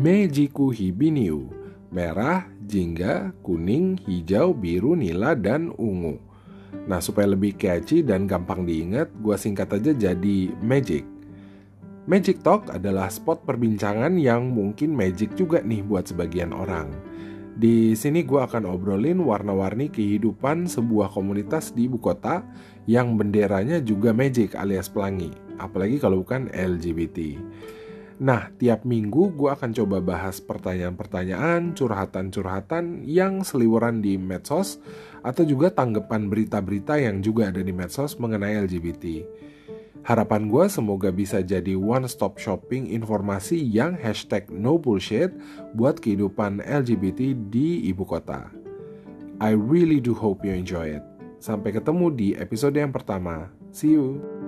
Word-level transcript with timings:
Mejiku 0.00 0.72
Hibiniu, 0.72 1.52
merah, 1.92 2.48
jingga, 2.64 3.36
kuning, 3.44 4.00
hijau, 4.08 4.56
biru, 4.56 4.96
nila, 4.96 5.36
dan 5.36 5.68
ungu. 5.76 6.16
Nah, 6.88 7.04
supaya 7.04 7.28
lebih 7.28 7.52
catchy 7.60 8.00
dan 8.00 8.24
gampang 8.24 8.64
diingat, 8.64 9.12
gue 9.20 9.36
singkat 9.36 9.68
aja 9.76 9.92
jadi 9.92 10.56
Magic. 10.64 11.04
Magic 12.08 12.40
Talk 12.40 12.72
adalah 12.72 13.12
spot 13.12 13.44
perbincangan 13.44 14.16
yang 14.16 14.48
mungkin 14.48 14.96
magic 14.96 15.36
juga 15.36 15.60
nih 15.60 15.84
buat 15.84 16.08
sebagian 16.08 16.56
orang. 16.56 16.88
Di 17.60 17.92
sini 17.92 18.24
gue 18.24 18.40
akan 18.40 18.72
obrolin 18.72 19.20
warna-warni 19.20 19.92
kehidupan 19.92 20.64
sebuah 20.64 21.12
komunitas 21.12 21.76
di 21.76 21.92
ibu 21.92 22.00
kota 22.00 22.40
yang 22.88 23.20
benderanya 23.20 23.84
juga 23.84 24.16
magic 24.16 24.56
alias 24.56 24.88
pelangi, 24.88 25.28
apalagi 25.60 26.00
kalau 26.00 26.24
bukan 26.24 26.48
LGBT. 26.56 27.36
Nah, 28.20 28.52
tiap 28.60 28.84
minggu 28.84 29.32
gue 29.32 29.48
akan 29.48 29.72
coba 29.72 30.04
bahas 30.04 30.44
pertanyaan-pertanyaan, 30.44 31.72
curhatan-curhatan 31.72 33.08
yang 33.08 33.40
seliweran 33.40 34.04
di 34.04 34.20
medsos, 34.20 34.76
atau 35.24 35.40
juga 35.40 35.72
tanggapan 35.72 36.28
berita-berita 36.28 37.00
yang 37.00 37.24
juga 37.24 37.48
ada 37.48 37.64
di 37.64 37.72
medsos 37.72 38.20
mengenai 38.20 38.60
LGBT. 38.68 39.24
Harapan 40.04 40.52
gue 40.52 40.64
semoga 40.68 41.08
bisa 41.12 41.40
jadi 41.40 41.76
one 41.76 42.08
stop 42.08 42.36
shopping 42.36 42.92
informasi 42.92 43.56
yang 43.56 43.96
hashtag 43.96 44.48
no 44.52 44.76
bullshit 44.80 45.32
buat 45.76 46.00
kehidupan 46.00 46.60
LGBT 46.60 47.36
di 47.48 47.88
ibu 47.88 48.04
kota. 48.04 48.52
I 49.40 49.56
really 49.56 50.00
do 50.00 50.12
hope 50.12 50.44
you 50.44 50.52
enjoy 50.52 51.00
it. 51.00 51.04
Sampai 51.40 51.72
ketemu 51.72 52.12
di 52.12 52.28
episode 52.36 52.76
yang 52.76 52.92
pertama. 52.92 53.48
See 53.72 53.96
you. 53.96 54.39